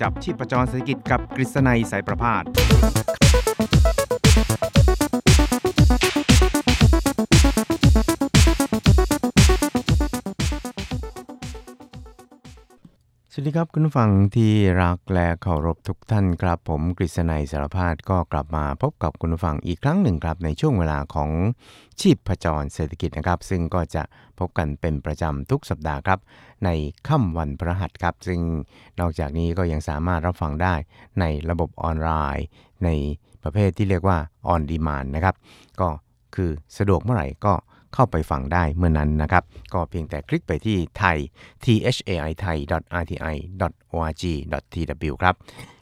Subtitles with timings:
[0.00, 2.44] จับชีพจรเศรษฐกิจกับกฤษณัยสายประพาส
[13.38, 21.30] สวัสดีครับคุณฟังที่รักและเคารพทุกท่านครับ ผมกฤษณัยสารพาดก็กลับมาพบกับคุณฟังอีกครั้งหนึ่งครับในช่วงเวลาของ
[22.00, 24.02] ชีพจรเศรษฐกิจนะครับ ซึ่งก็จะ
[24.38, 26.18] พบกันเป็นประจำทุกสัปดาห์ครับ
[26.64, 26.68] ใน
[27.08, 28.40] ค่ำวันพฤหัสครับ ซึ่ง
[29.00, 30.74] นอกจากนี้ก็ยังสามารถรับฟังได้
[31.20, 32.46] ในระบบออนไลน์
[32.84, 32.88] ใน
[33.42, 34.18] ประเภทที่เรียกว่า
[34.52, 35.34] on demand นะครับ
[35.80, 35.88] ก็
[36.34, 37.54] คือสะดวกเมื่อไหร่ก็
[37.98, 41.18] เข้าไปฟังได้เมื่อนั้นนะครับ ก็เพียงแต่คลิกไปที่ไทย
[41.64, 42.58] thai thai
[43.02, 43.16] rti
[43.94, 44.24] org
[44.72, 45.34] tw ครับ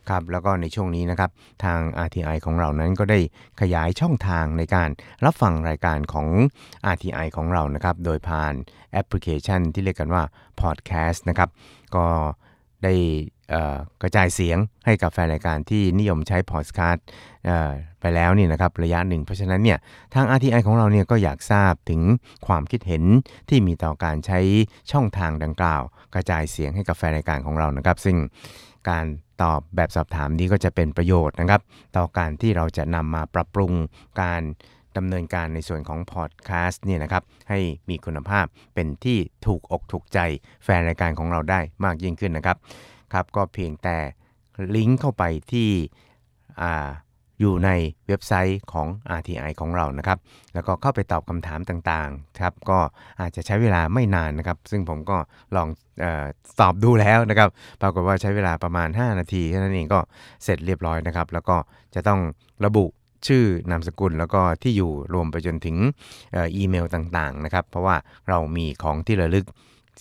[0.08, 1.30] ครับแล้วก็ในช่วงนี้นะครับ
[1.64, 3.18] ทาง RTI ของเรานั้นก็ได้
[3.60, 4.90] ขยายช่องทางในการ
[5.24, 6.28] รับฟังรายการของ
[6.94, 8.54] RTI ของเรานะครับ โดยผ่าน
[8.92, 10.22] แอปพลิเคชันที่เรียกกันว่า
[10.60, 11.50] Podcast นะครับ
[11.94, 12.06] ก็
[12.86, 12.94] ได้
[14.02, 17.04] กระจายเสียงให้กับแฟนรายการที่นิยมใช้พอดคาสต์
[18.00, 19.78] ไปแล้วนี่นะครับระยะหนึ่ง เพราะฉะนั้นเนี่ย
[20.14, 22.00] ทาง RTI ของเราเนี่ยก็อยากทราบถึง
[22.46, 23.04] ความคิดเห็น
[23.48, 24.40] ที่มีต่อการใช้
[24.92, 25.82] ช่องทางดังกล่าว
[26.14, 28.16] กระจายเสียงให้กับแฟนรายการของเรานะครับ ซึ่ง
[28.90, 29.04] การ
[29.42, 31.60] ตอบแบบสอบถามนี้ก็จะเป็นประโยชน์นะครับ
[31.96, 33.72] ต่อการที่เราจะนำมาปรับปรุง
[34.22, 34.42] การ
[34.96, 37.58] ดำเนินการในส่วนของพอดแคสต์เนี่ยนะครับให้
[37.88, 40.18] มีคุณภาพเป็นที่ถูกอกถูกใจ
[40.64, 42.56] แฟนรายการของเราได้มากยิ่งขึ้นนะครับ
[43.12, 43.96] ครับก็เพียงแต่
[44.76, 45.68] ลิงก์เข้าไปที่
[46.60, 46.64] อ
[47.40, 47.70] อยู่ใน
[48.06, 50.18] เว็บไซต์ของ RTI ของเรานะครับ
[50.54, 52.78] แล้วก็เข้าไปตอบคำถามต่างๆครับ ก็
[53.20, 55.18] อาจจะใช้เวลาไม่นานนะครับ ซึ่งผมก็
[55.56, 55.68] ลอง
[56.04, 56.06] อ
[56.60, 57.48] ตอบดูแล้วนะครับ
[57.82, 60.00] ปรากฏว่าใช้เวลาประมาณ 5 นาทีแค่นั้นเองก็
[60.44, 61.56] เสร็จเรียบร้อยนะครับ แล้วก็
[61.94, 62.20] จะต้อง
[62.64, 62.84] ระบุ
[63.26, 65.76] ชื่อนามสกุลแล้วก็ที่อยู่รวมไปจนถึง
[66.36, 67.96] อีเมลต่างๆนะครับ เพราะว่า
[68.28, 69.46] เรามีของที่ระลึก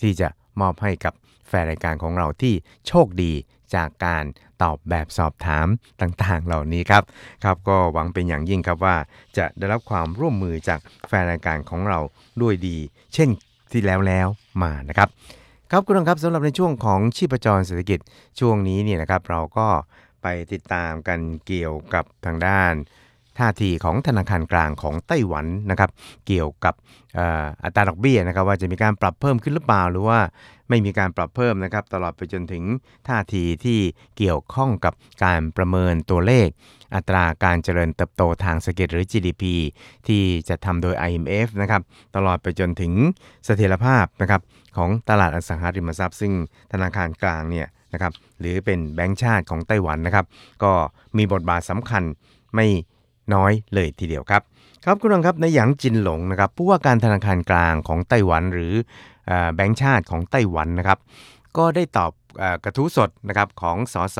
[0.00, 0.28] ที่จะ
[0.60, 1.14] มอบให้กับ
[1.48, 2.54] แฟนรายการของเราที่
[2.86, 3.32] โชคดี
[3.74, 4.24] จากการ
[4.62, 5.66] ตอบแบบสอบถาม
[6.00, 7.02] ต่างๆ เหล่านี้ครับ
[7.44, 8.96] ครับก็หวังเป็นอย่างยิ่งครับว่า
[9.36, 11.98] จะได้รับความร่วมมือจากแฟนรายการของเรา
[12.42, 12.76] ด้วยดี
[13.14, 13.28] เช่น
[13.72, 14.28] ที่แล้วแล้ว
[14.62, 15.08] มานะครับ
[15.70, 17.98] ครับคุณผู้ชมครับสำหรับในช่วงของชีพจรเศรษฐกิจ
[18.40, 19.68] ช่วงนี้เนี่ยนะครับ เราก็
[20.22, 22.72] ไปติดตามกันเกี่ยวกับทางด้าน
[23.38, 25.90] ท่าทีของธนาคารกลางของไต้หวันนะครับ
[26.26, 26.74] เกี่ยวกับ
[27.64, 30.20] อัตราดอกเบี้ยนะครับ ว่าจะมีการปรับเพิ่มขึ้นหรือเปล่าหรือว่า
[30.68, 32.64] ไม่มีการปรับเพิ่มนะครับ ตลอดไปจนถึง
[33.08, 33.78] ท่าทีที่
[34.18, 34.92] เกี่ยวข้องกับ
[35.24, 36.48] การประเมินตัวเลข
[36.94, 39.44] อัตราการเจริญเติบโตทางเศรษฐกิจหรือ GDP
[40.06, 41.82] ที่จะทำโดย IMF นะครับ
[42.16, 42.92] ตลอดไปจนถึง
[43.44, 44.40] เสถียรภาพนะครับ
[44.76, 46.32] ของตลาดอสังหาริมทรัพย์ ซึ่ง
[46.72, 50.26] ธนาคารกลางเนี่ยนะครับหรือเป็นแบงก์ชาติของไต้หวันนะครับ
[50.62, 50.72] ก็
[51.16, 52.02] มีบทบาทสำคัญ
[52.54, 52.66] ไม่
[53.34, 54.42] น้อยเลยทีเดียวครับ
[54.84, 58.72] ครับคุณผู้ชมครับในหยางจินหลงนะครับผู้ว่าการธนาคารกลางของไต้หวันหรือ
[59.54, 60.98] แบงก์ชาติของไต้หวันนะครับ
[61.56, 62.12] ก็ได้ตอบ
[62.64, 64.18] กระทู้สดนะครับของสส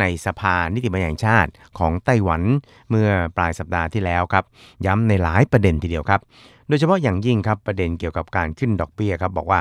[0.00, 2.42] ในสภานิติบัญญัติแห่งชาติของไต้หวัน
[2.90, 4.44] เมื่อปลายสัปดาห์ที่แล้วครับ
[4.86, 6.20] ย้ำในหลายประเด็นทีเดียวครับ
[6.68, 9.60] โดยเฉพาะอย่างยิ่งครับประเด็นเกี่ยวกับการขึ้นดอกเบี้ยครับบอกว่า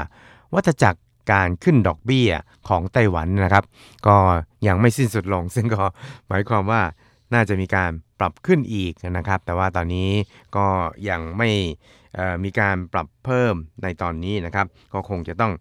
[0.54, 1.00] วัฏจักร
[1.32, 2.30] การขึ้นดอกเบี้ย
[2.68, 3.64] ของไต้หวันนะครับ
[4.08, 4.16] ก็
[4.68, 5.84] ยังไม่สิ้นสุดลง ซึ่งก็
[6.28, 6.82] หมายความว่า
[7.34, 10.10] น่าจะมีการ ปรับขึ้นอีกนะครับ แต่ว่าตอนนี้
[10.56, 10.66] ก็
[11.10, 11.50] ยังไม่
[12.44, 13.54] มีการปรับเพิ่ม
[13.84, 15.54] ในตอนนี้นะครับ ก็คงจะต้อง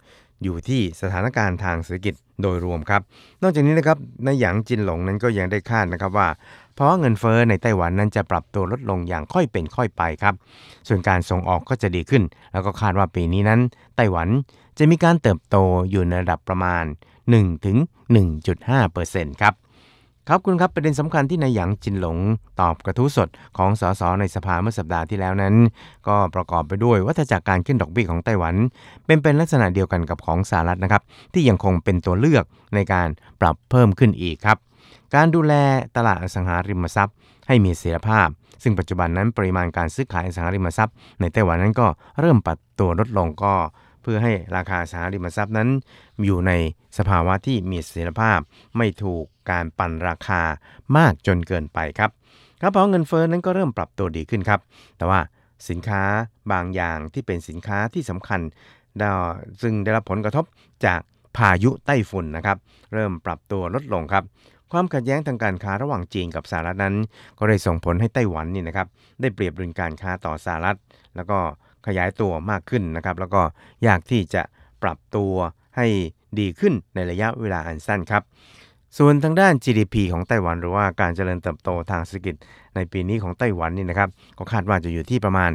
[0.43, 3.03] อยู่ที่สถานการณ์ทางเศรษฐกิจโดยรวมครับ
[3.43, 6.29] นอกจากนี้นะครับในหยางจินหลงนั้นก็ยังได้คาดนะครับว่า
[6.75, 10.35] เพราะว่าเงินเฟอ้อในไต้หวันนั้นจะปรับตัวลดลงอย่างค่อยเป็นค่อยไปครับ
[10.89, 13.61] ส่วนการส่งออกก็จะดีขึ้น แล้วก็คาดว่าปีนี้นั้น
[13.97, 14.29] ไต้หวัน
[14.79, 15.57] จะมีการเติบโต
[15.91, 16.85] อยู่ในระดับประมาณ
[17.33, 19.55] 1-1.5%ครับ
[20.31, 22.19] ครับคุณครับประเด็นสำคัญที่นายหยางจินหลง
[22.61, 23.29] ตอบกระทู้สด
[23.59, 25.55] ของสสในสภาเมื่อสัปดาห์ที่แล้วนั้น
[26.09, 28.55] ก็ประกอบไปด้วยวัฏจักรการขึ้นดอกเบี้ยของไต้หวัน
[29.07, 31.03] เป็นเป็นลักษณะเดียวกันกับของสหรัฐนะครับ
[31.35, 32.45] ที่ยังคงเป็นตัวเลือก
[32.75, 33.09] ในการ
[33.41, 34.59] ปรับเพิ่มขึ้นอีกครับ
[35.15, 35.55] การดูแล
[35.97, 37.17] ตลาดอสังหาริมทรัพย์
[37.49, 38.29] ให้มีเสถียรภาพ
[38.63, 41.87] ซึ่งปัจจุบันนั้นปริมาณการซื้อขายอสังหาริมทรัพย์ ในไต้หวันนั้นก็
[42.21, 43.55] เริ่มปรับตัวลดลงก็
[44.07, 45.69] พื่อให้ราคาสาริมทรัพย์นั้น
[46.25, 46.53] อยู่ใน
[46.99, 48.39] สภาวะที่มีเสถียรภาพ
[48.77, 50.43] ไม่ถูกการปั่นราคา
[50.97, 52.11] มากจนเกินไปครับ
[52.61, 54.61] กระเป๋าเงินเฟ้อนั้นก็เริ่มปรับตัวดีขึ้นครับ
[54.99, 55.21] แต่ว่า
[55.69, 56.03] สินค้า
[56.53, 58.41] บางอย่างที่เป็นสินค้าที่สำคัญ
[59.63, 60.45] ซึ่งได้รับผลกระทบ
[60.87, 61.01] จาก
[61.37, 62.57] พายุไต้ฝุ่นนะครับ
[62.95, 64.25] เริ่มปรับตัวลดลงครับ
[64.73, 66.95] ความขัดแย้งทางการค้าระหว่างจีนกับสหรัฐนั้น
[67.39, 68.87] ก็ได้ส่งผลให้ไต้หวันนี่นะครับ
[69.21, 70.77] ได้เปรียบดุลการค้าต่อสหรัฐ
[71.17, 71.39] แล้วก็
[71.87, 73.43] ขยายตัวมากขึ้นนะครับแล้วก็
[73.87, 74.43] ยากที่จะ
[74.83, 75.33] ปรับตัว
[75.77, 75.87] ให้
[76.41, 78.23] ดีขึ้นในระยะเวลาอันสั้นครับ
[78.99, 82.35] ส่วนทางด้าน GDP ของไต้หวันหรือว่าการเจริญเติบโตทางเศรษฐกิจ
[82.75, 84.09] ในปีนี้ของไต้หวันนี่นะครับ
[84.39, 85.51] ก็คาดว่าจะอยู่ที่ประมาณ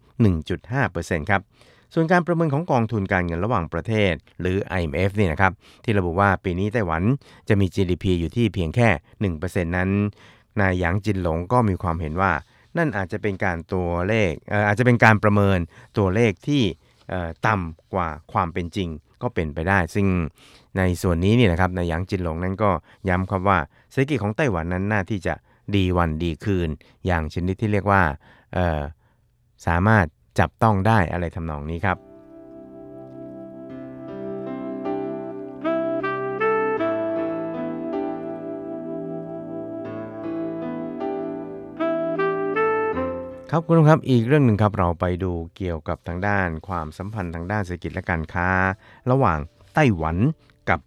[0.00, 1.42] 1-1.5%ครับ
[1.94, 5.52] ส่วนการประเมินของกองทุนการเงินระหว่างประเทศ หรือ IMF นี่นะครับ
[5.84, 7.02] ที่ระบุว่าปีนี้ไต้หวัน
[7.48, 8.88] จะมี GDP อยู่ที่เพียงแค่
[9.34, 9.90] 1%นั้น
[10.60, 12.32] นายหยางจินหลงก็มีความเห็นว่า
[12.76, 14.32] นั่นอาจจะเป็นการตัวเลข
[14.68, 15.58] อาจจะเป็นการประเมิน
[15.98, 16.62] ตัวเลขที่
[17.46, 18.88] ต่ำกว่าความเป็นจริง
[19.22, 20.06] ก็เป็นไปได้ ซึ่ง
[20.78, 22.70] ในส่วนนี้นี่นะครับนายหยางจินหลงนั้นก็
[23.08, 23.58] ย้ำครับว่า
[23.90, 25.34] เศรษฐกิจของไต้หวันนั้นน่าที่จะ
[25.74, 26.68] ดีวันดีคืน
[27.06, 28.02] อย่างชนิดที่เรียกว่า
[29.66, 30.06] สามารถ
[30.38, 31.98] จับต้องได้อะไรทำนองนี้ครับ
[43.50, 48.48] ครับคุณผู้ชมครับอีกเรื่องหนึ่งครับเราไปดูเกี่ยวกับทางด้านความสัมพันธ์ทางด้านเศรษฐกิจและการค้า
[49.10, 49.38] ระหว่าง
[49.74, 50.16] ไต้หวัน
[50.70, 50.80] กับ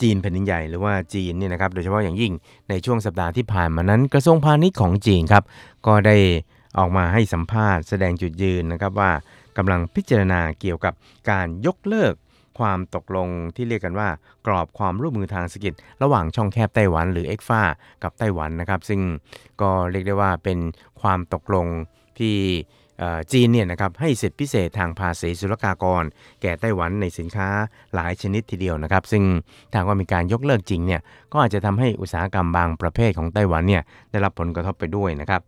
[0.00, 2.32] จีนแผ่นดินใหญ่หรือว่าจีนเนี่ยนะครับโดยเฉพาะอย่างยิ่ง
[2.68, 5.44] ในช่วงสัปดาห์ที่ผ่านมานั้นกระทรวงพาณิชย์ของจีนครับ
[5.86, 6.16] ก็ได้
[6.78, 9.10] ออกมาให้สัมภาษณ์แสดงจุดยืนนะครับว่า
[9.58, 10.94] กำลังพิจารณาเกี่ยวกับ
[11.30, 12.14] การยกเลิก
[12.58, 14.08] ความตกลงที่เรียกกันว่า
[14.46, 17.62] กรอบความร่วมมือทางเศรษฐกิจ ระหว่างช่องแคบไต้หวันหรือเอ็กฟา
[18.02, 19.00] กับไต้หวันนะครับ ซึ่ง
[19.60, 20.58] ก็เรียกได้ว่าเป็น
[21.00, 21.66] ความตกลง
[22.18, 22.36] ที่
[23.32, 26.04] จีนเนี่ยนะครับให้สิทธิพิเศษทางภาษีศุลกากร
[26.42, 27.48] แก่ไต้หวันในสินค้า
[27.94, 29.22] หลายชนิดทีเดียวนะครับ ซึ่ง
[29.72, 31.00] ถ้าว่ามีการยกเลิกจริงเนี่ย
[31.32, 35.40] ก็อาจจะทำให้อุตสาหกรรมบางประเภทของไต้หวันเนี่ยได้รับผลกระทบไปด้วยนะครับ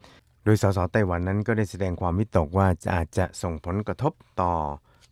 [0.44, 4.52] โดยสสไต้หวันนั้นก็ได้แสดงความวิตกว่าอาจจะส่งผลกระทบต่อ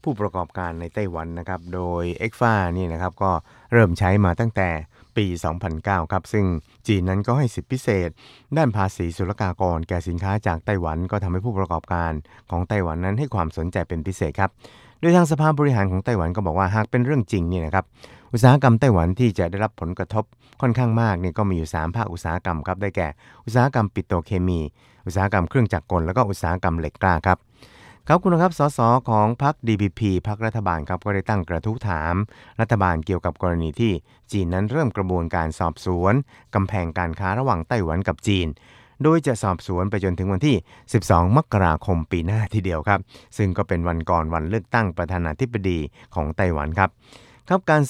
[0.02, 3.31] ผู้ประกอบการในไต้หวันนะครับ โดย e x f a นี่นะครับก็
[3.73, 4.69] เริ่มใช้มาตั้งแต่
[5.17, 5.26] ปี
[5.69, 6.46] 2009 ครับ ซึ่ง
[6.88, 8.11] จีนนั้นก็ให้สิทธิพิเศษ
[8.56, 12.12] ด้านภาษีศุลกากรแก่สินค้าจากไต้หวันก็ทำให้ผู้ประกอบการ
[12.50, 14.50] ของไต้หวันนั้นให้ความสนใจเป็นพิเศษครับ
[15.00, 17.84] โดยทางสภาบริหารของไต้หวันก็บอกว่าหากเป็นเรื่องจริงนี่นะครับ
[18.32, 20.25] อุตสาหกรรมไต้หวันที่จะได้รับผลกระทบ
[20.61, 23.08] ค่อนข้างมากนี่ก็มีอยู่ 3 ภาคอุตสาหกรรมครับ ได้แก่
[23.44, 24.61] อุตสาหกรรมปิโตรเคมี
[25.06, 27.38] อุตสาหกรรมเครื่องจักรกลแล้วก็อุตสาหกรรมเหล็กกล้าครับ
[28.08, 32.14] ครับคุณครับ สส ของพรรค DPP พรรครัฐบาลครับก็ได้ตั้งกระทู้ถาม
[32.60, 33.93] รัฐบาลเกี่ยวกับกรณีที่
[34.32, 36.14] จีนนั้นเริ่มกระบวนการสอบสวน
[36.54, 38.46] กำแพงการค้าระหว่างไต้หวันกับจีน
[39.02, 40.56] โดยจะสอบสวนไปจนถึงวันที่
[40.96, 43.00] 12 มกราคมปีหน้าทีเดียวครับ
[43.37, 45.78] ซึ่งก็เป็นวันก่อนวันเลือกตั้งประธานาธิบดี
[46.14, 46.90] ของไต้หวันครับ
[47.48, 47.82] ครับการ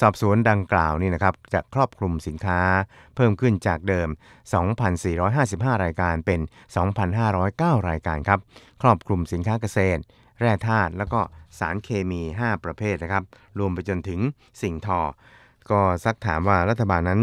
[0.00, 2.60] สอบสวนดังกล่าวนี่นะครับจะครอบคลุมสินค้า
[3.16, 4.08] เพิ่มขึ้นจากเดิม
[4.96, 6.40] 2,455 รายการเป็น
[7.14, 8.40] 2,509 รายการครับ
[8.82, 10.00] ครอบคลุมสินค้าเกษตร
[10.40, 11.20] แร่ธาตุแล้วก็
[11.58, 13.24] สารเคมี 5 ประเภทนะครับ
[13.58, 14.20] รวมไปจนถึง
[14.62, 15.00] สิ่งทอ
[15.70, 17.22] ก็ซักถามว่ารัฐบาลนั้น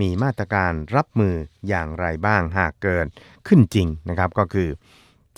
[0.00, 1.34] มีมาตรการรับมือ
[1.68, 3.06] อย่างไรบ้างหากเกิด
[3.48, 4.68] ขึ้นจริงนะครับ ก็คือ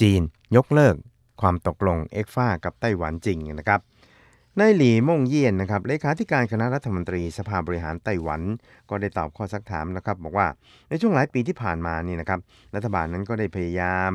[0.01, 0.21] จีน
[0.57, 0.95] ยกเลิก
[1.41, 3.81] ความตกลงเอ็กฟ้ากับไต้หวันจริงนะครับ
[4.61, 8.43] นายหลีม่งเยียนนะครับเลขาธิการคณะรัฐมนตรีสภาบริหารไต้หวัน
[8.91, 10.47] ก็ได้ตอบข้อซักถามนะครับ บอกว่า
[10.89, 12.41] ในช่วงหลายปีที่ผ่านมานี่นะครับ
[12.75, 14.11] รัฐบาลนั้นก็ได้พยายาม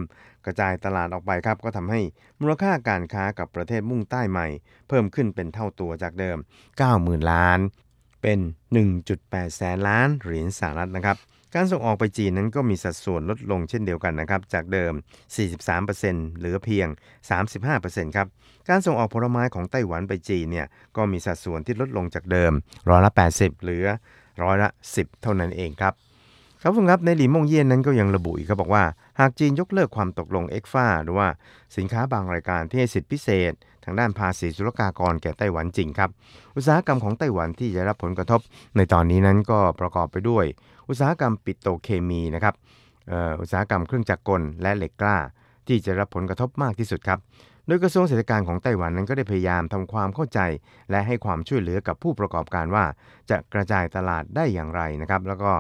[0.46, 2.01] กระจายตลาดออกไปครับ ก็ทำให้
[2.39, 4.48] มูลค่าการค้ากับประเทศมุ่งใต้ใหม่
[4.88, 6.38] เพิ่มขึ้นเป็นเท่าตัวจากเดิม
[6.84, 7.60] 90,000 ล้าน
[8.22, 8.39] เป็น
[8.98, 11.17] 1.8 แสนล้านเหรียญสหรัฐนะครับ
[11.56, 14.94] การส่งออกไปจีนนั้นก็มีสัดส่วนลดลงเช่นเดียวกันนะครับ จากเดิม
[15.65, 16.88] 43%เหลือเพียง
[17.51, 18.27] 35%ครับ
[18.70, 22.51] การส่งออกผลไม้ของไต้หวันไปจีนเนี่ยก็มีสัดส่วนที่ลดลงจากเดิม
[22.89, 23.88] ร้อยละ 80 เหลือ
[24.44, 25.94] ร้อยละ 10 เท่านั้นเองครับ
[26.63, 28.84] ครับคุณครับในหลีมงเยี่ยนนั้นก็ยังระบุอีกครับบอกว่า
[29.20, 31.28] หากจีนยกเลิกความตกลงเอ็กฟ้าหรือว่า
[31.78, 36.10] สินค้าบางรายการที่ให้สิทธิพิเศษ ทางด้านภาษีศุลกากรแก่ไต้หวันจริงครับ
[36.56, 38.42] อุตสาหกรรมของไต้หวันที่จะรับผลกระทบ
[38.75, 40.46] ในตอนนี้นั้นก็ประกอบไปด้วย
[40.89, 42.56] อุตสาหกรรมปิโตเคมีนะครับ
[43.42, 45.18] อุตสาหกรรมเครื่องจักรกลและเหล็กกล้า
[45.68, 47.20] ที่จะรับผลกระทบมากที่สุดครับ
[47.70, 50.40] ดยกระทรวงเศรษฐการของไต้หวันนั้นก็ได้พยายามทำความเข้าใจ
[50.92, 52.86] และให้ความช่วยเหลือกับผู้ประกอบการว่า
[53.30, 55.52] จะกระจายตลาดได้อย่างไรนะครับ แล้วก็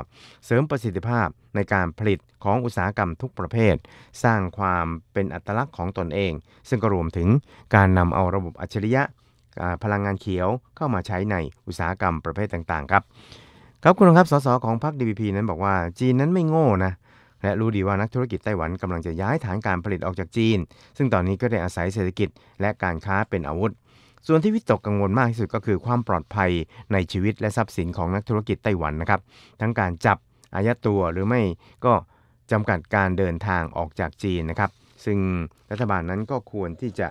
[0.45, 3.75] เสริมประสิทธิภาพในการผลิตของอุตสาหกรรมทุกประเภท
[4.23, 6.33] สร้างความเป็นอัตลักษณ์ของตนเอง
[6.69, 7.27] ซึ่งก็รวมถึง
[7.75, 9.03] การนำเอาระบบอัจฉริยะ
[9.83, 11.35] พลังงานเขียวเข้ามาใช้ใน
[11.67, 13.03] อุตสาหกรรมประเภทต่างๆ ครับ
[13.83, 16.93] ครับคุณครับสสของพรรค DPP นั้นบอกว่าจีนนั้นไม่โง่นะ
[17.43, 20.57] และรู้ดีว่านักธุรกิจไต้หวันกำลังจะย้ายฐานการผลิตออกจากจีน
[20.97, 22.29] ซึ่งตอนนี้ก็ได้อาศัยเศรษฐกิจ
[22.61, 23.71] และการค้าเป็นอาวุธ
[24.27, 26.51] ส่วนที่วิตกกังวลมากที่สุดก็คือความปลอดภัย
[26.93, 29.21] ในชีวิตและทรัพย์สินของนักธุรกิจไต้หวันนะครับ
[29.61, 30.17] ทั้งการจับ
[30.55, 31.41] อายัดตัวหรือไม่
[31.85, 31.93] ก็
[32.51, 34.71] จำกัดการเดินทางออกจากจีนนะครับ
[35.05, 35.17] ซึ่ง
[35.71, 37.07] รัฐบาลนั้นก็ควรที่จะ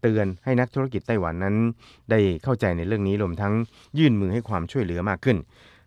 [0.00, 1.56] เตือนให้นักธุรกิจไต้หวันนั้น
[2.10, 3.54] ได้เข้าใจในเรื่องนี้รวมทั้ง
[3.98, 5.36] ยื่นมือให้ความช่วยเหลือมากขึ้น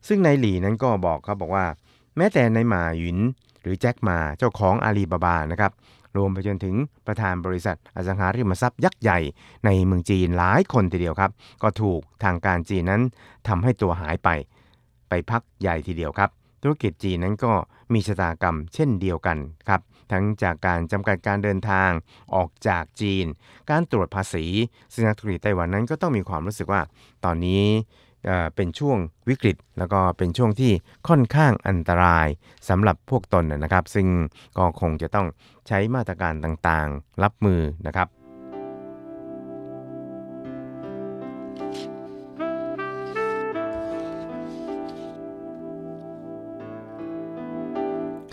[0.08, 1.66] ซึ่งนายหลีนั้นก็บอกครับบอกว่า
[2.20, 3.20] แม้แต่ในหมาหยิน
[3.62, 5.72] หรือแจ็คมาเจ้าของอาลีบาบานะครับ
[6.18, 6.76] รวมไปจนถึง
[7.08, 9.20] ประธานบริษัทอสังหาริมทรัพย์ยักษ์ใหญ่
[9.66, 11.32] ในเมืองจีนหลายคนทีเดียวครับ
[11.64, 13.02] ก็ถูกทางการจีนนั้น
[13.48, 14.30] ทำให้ตัวหายไป
[15.10, 16.30] ไปพักใหญ่ทีเดียวครับ
[16.62, 17.54] ธุรกิจจีนนั้นก็
[17.94, 19.38] มีชะตากรรมเช่นเดียวกัน
[19.70, 21.90] ครับทั้งจากการจำกัดการเดินทาง
[22.36, 23.26] ออกจากจีน
[23.70, 24.46] การตรวจภาษี
[24.94, 26.82] ซึ่งนักธุรกิจไต้หวันนั้นก็ต้องมีความรู้สึกว่า
[27.26, 27.64] ตอนนี้
[28.56, 28.98] เป็นช่วง
[29.30, 30.72] วิกฤต แล้วก็เป็นช่วงที่
[31.08, 32.28] ค่อนข้างอันตราย
[32.70, 34.08] สำหรับพวกตนนะครับ ซึ่ง
[34.58, 35.28] ก็คงจะต้อง
[35.68, 38.10] ใช้มาตรการต่างๆ รับมือนะครับ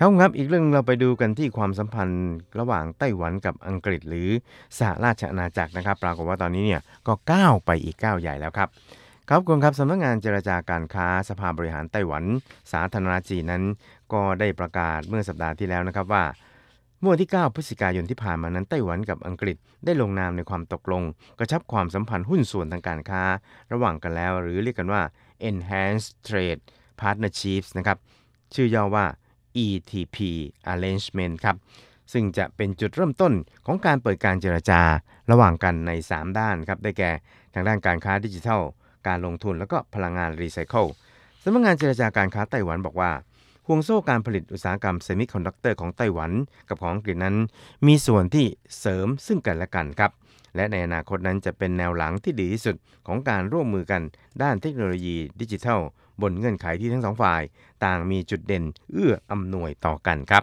[0.01, 4.29] ครับครับอีกเรื่องเราไปดูกันที่ความสัมพันธ์ระหว่างไต้หวันกับอังกฤษหรือ
[4.79, 8.69] สหราชอาณาจักรนะครับ ปรากฏว่าตอนนี้เนี่ยก็ก้าวไปอีกก้าวใหญ่แล้วครับ
[9.31, 12.25] ครับคุณครับสำนักงงานเจรจาการค้าสภาบริหารไต้หวัน
[12.73, 13.65] สาธารณจีนนั้น
[14.13, 16.25] ก็ได้ประกาศเมื่อสัปดาห์ที่แล้วนะครับว่า
[17.01, 21.03] เมื่อที่ 9 พฤศจิกายนที่ผ่านมานั้นไต้หวันกับอังกฤษได้ลงนามในความตกลง
[21.39, 23.23] กระชับความสัมพันธ์หุ้นส่วนทางการค้า
[23.73, 25.03] ระหว่างกันแล้ว หรือเรียกกันว่า
[25.49, 26.63] Enhanced Trade
[27.01, 27.99] Partnerships นะครับ
[28.55, 29.07] ชื่อย่อว่า
[29.65, 30.17] ETP
[30.73, 31.57] Arrangement ครับ
[32.13, 33.33] ซึ่งจะเป็นจุดเริ่มต้น
[33.67, 34.81] ของการเปิดการเจรจา
[35.31, 37.11] ระหว่างกันใน 3 ด้านครับได้แก่
[37.55, 38.63] ทางด้านการค้าดิจิทัล
[39.07, 40.87] การลงทุนแล้วก็พลังงานรีไซเคิล
[41.43, 43.11] สำนักงานเจรจาการค้าไต้หวันบอกว่า
[43.67, 46.33] ห่วงโซ่การผลิตอุตสาหกรรมเซมิคอนดักเตอร์ของไต้หวัน
[46.69, 47.37] กับของอังกฤษนั้น
[47.87, 48.47] มีส่วนที่
[48.81, 50.11] เสริมซึ่งกันและกันครับ
[50.57, 54.03] และในอนาคตนั้นจะเป็นแนวหลังที่ดีที่สุดของการร่วมมือกัน
[54.43, 55.81] ด้านเทคโนโลยีดิจิทัล
[56.23, 57.43] บนเงื่อนไขที่ทั้งสองฝ่าย
[57.85, 60.43] ต่างมีจุดเด่นเอื้ออำนวยต่อกันครับ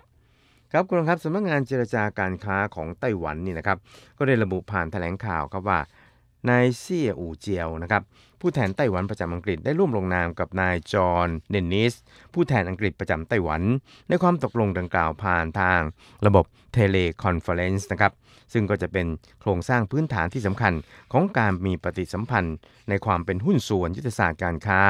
[0.72, 3.77] ครับคุณครับสำนักงานเจรจาการค้าของไต้หวันนี่นะครับ
[4.17, 5.79] ก็ได้ระบุผ่านแถลงข่าวครับว่า
[6.50, 8.01] นายเซี่ยอู่เจียวนะครับ
[8.46, 11.94] ผู้แทนไต้หวันประจำอังกฤษได้ร่วมลงนามกับนายจอห์นเดนนิส
[12.34, 13.62] ผู้แทนอังกฤษประจำไต้หวัน
[14.10, 15.80] ในความตกลงดังกล่าวผ่านทาง
[16.26, 18.12] ระบบ teleconference นะครับ
[18.54, 19.08] ซึ่งก็จะเป็น
[19.42, 20.74] โครงสร้างพื้นฐานที่สำคัญ
[21.14, 22.58] ของการมีปฏิสัมพันธ์
[22.90, 24.82] ในความเป็นหุ้นส่วนยุทธศาสตร์การค้า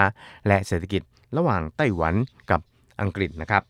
[0.47, 1.01] และเศรษฐกิจ
[1.37, 2.15] ระหว่างไต้หวัน
[2.51, 2.61] กับ
[3.01, 3.63] อังกฤษนะครับ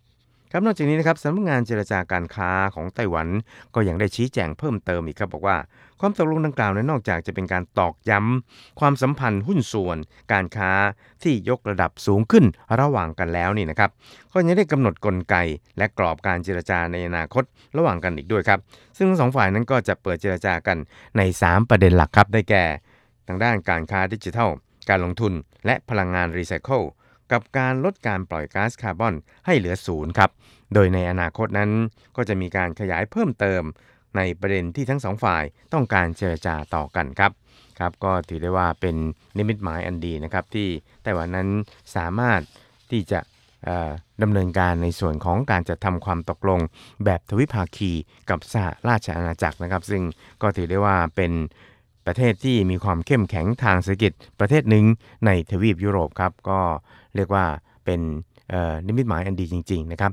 [0.56, 3.28] ครับนอกจากนี้นะครับสำนักงานเจรจาการค้าของไต้หวัน
[3.76, 5.58] ก็ยังได้ชี้แจงเพิ่มเติมอีกครับบอกว่า
[6.00, 9.98] ความตกลงดังกล่าวนั้นนอกจากจะเป็นการตอกย้ำความสัมพันธ์หุ้นส่วน
[10.34, 10.72] การค้า
[11.24, 12.46] ที่ยกระดับสูงขึ้น
[12.80, 13.90] ระหว่างกันแล้วนี่นะครับ
[14.34, 15.36] ก็ยังได้กำหนดกลไก
[15.78, 17.44] และกรอบการเจรจาในอนาคต
[17.78, 18.60] ระหว่างกันอีกด้วยครับ
[18.98, 20.78] ซึ่งทั้งสองฝ่ายนั้นก็จะเปิดเจรจากัน
[21.18, 22.64] ใน 3 ประเด็นหลักครับได้แก่
[23.28, 24.50] ทางด้านการค้าดิจิทัล
[24.90, 25.34] การลงทุน
[25.66, 26.82] และพลังงานรีไซเคิล
[27.34, 29.14] กับการลดการปล่อยก๊าซคาร์บอน
[29.46, 30.30] ให้เหลือศูนย์ครับ
[30.74, 31.72] โดยในอนาคตนั้น
[32.16, 33.64] ก็จะมีการขยายเพิ่มเติม
[34.18, 37.32] ในประเด็นที่ทั้งสองฝ่ายต้องการเจรจาต่อกันครับ
[37.80, 38.96] ครับ ก็ถือได้ว่าเป็น
[39.38, 40.68] นิมิตหมายอันดีนะครับ ที่
[41.04, 41.50] ไต้หวันนั้น
[41.96, 42.42] สามารถ
[42.92, 43.20] ที่จะ
[44.22, 46.60] ดำเนินการในส่วนของการจะทำความตกลง
[47.06, 47.92] แบบทวิภาคี
[48.30, 50.04] กับสหราชอาณาจักรนะครับ ซึ่ง
[50.42, 51.32] ก็ถือได้ว่าเป็น
[52.08, 54.86] ประเทศที่มีความเข้มแข็งทางเศรษฐกิจประเทศหนึ่ง
[55.26, 56.60] ในทวีปยุโรปครับ ก็
[57.16, 57.46] เรียกว่า
[57.86, 58.02] เป็น
[58.88, 60.12] นิมิตหมายอันดีจริง ๆ นะครับ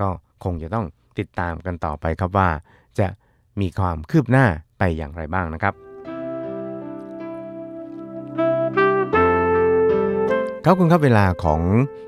[0.00, 0.08] ก็
[0.44, 0.86] คงจะต้อง
[1.18, 2.48] ติดตามกันต่อไปครับว่า
[2.98, 3.06] จะ
[3.60, 4.46] มีความคืบหน้า
[4.78, 5.74] ไปอย่างไรบ้างนะครับ
[10.64, 11.60] ครับคุณครับเวลาของ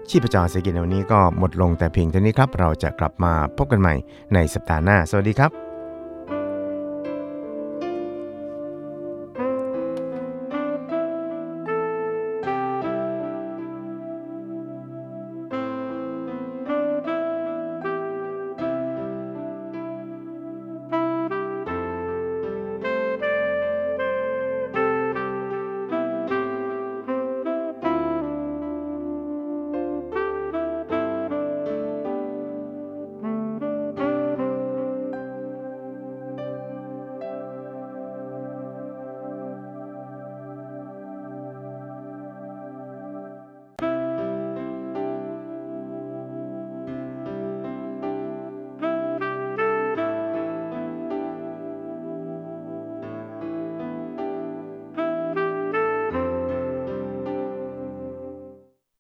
[0.09, 3.95] ชีพจรเศรษฐกิจวันนี้ก็หมดลงแต่เพียงเท่านี้ครับ เราจะกลับมาพบกันใหม่
[4.35, 5.64] ในสัปดาห์หน้า สวัสดีครับ